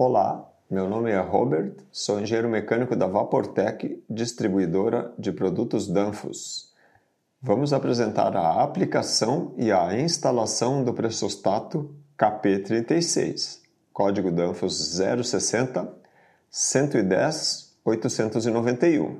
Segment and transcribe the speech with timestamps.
[0.00, 6.72] Olá, meu nome é Robert, sou engenheiro mecânico da Vaportec, distribuidora de produtos Danfoss.
[7.42, 13.58] Vamos apresentar a aplicação e a instalação do pressostato KP36,
[13.92, 15.92] código Danfoss 060
[16.48, 19.18] 110 891.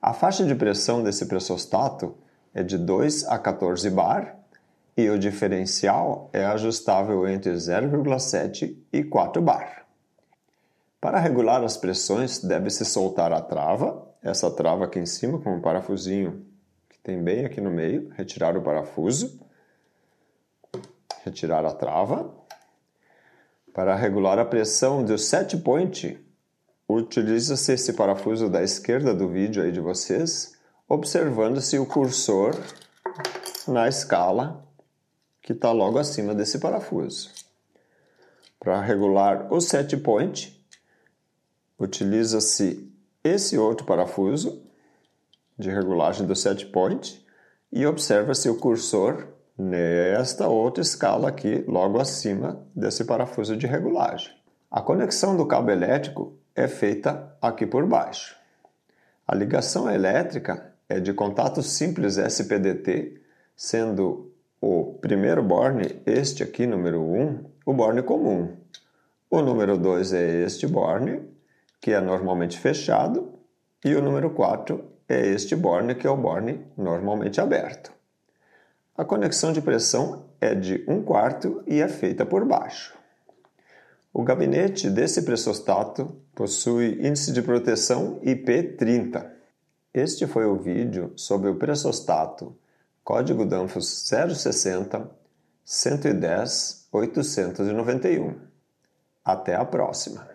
[0.00, 2.14] A faixa de pressão desse pressostato
[2.54, 4.41] é de 2 a 14 bar
[4.96, 9.86] e o diferencial é ajustável entre 0,7 e 4 bar.
[11.00, 15.60] Para regular as pressões, deve-se soltar a trava, essa trava aqui em cima com um
[15.60, 16.46] parafusinho
[16.88, 19.40] que tem bem aqui no meio, retirar o parafuso,
[21.24, 22.32] retirar a trava.
[23.72, 26.20] Para regular a pressão do set point,
[26.86, 30.54] utiliza-se esse parafuso da esquerda do vídeo aí de vocês,
[30.86, 32.54] observando-se o cursor
[33.66, 34.62] na escala
[35.42, 37.30] que está logo acima desse parafuso.
[38.60, 40.64] Para regular o set point,
[41.78, 42.88] utiliza-se
[43.24, 44.62] esse outro parafuso
[45.58, 47.24] de regulagem do set point
[47.72, 49.26] e observa-se o cursor
[49.58, 54.32] nesta outra escala aqui, logo acima desse parafuso de regulagem.
[54.70, 58.36] A conexão do cabo elétrico é feita aqui por baixo.
[59.26, 63.20] A ligação elétrica é de contato simples SPDT,
[63.56, 64.31] sendo
[64.62, 68.56] o primeiro borne, este aqui, número 1, o borne comum.
[69.28, 71.20] O número 2 é este borne,
[71.80, 73.40] que é normalmente fechado,
[73.84, 77.92] e o número 4 é este borne, que é o borne normalmente aberto.
[78.96, 82.96] A conexão de pressão é de 1 quarto e é feita por baixo.
[84.14, 89.28] O gabinete desse pressostato possui índice de proteção IP30.
[89.92, 92.54] Este foi o vídeo sobre o pressostato
[93.04, 95.10] Código Danfoss 060
[95.64, 98.36] 110 891.
[99.24, 100.31] Até a próxima!